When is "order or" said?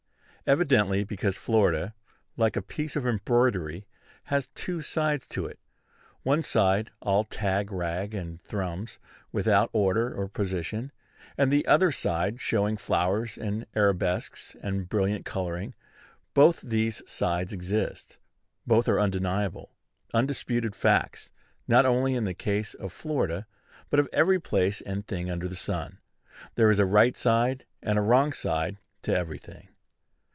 9.71-10.27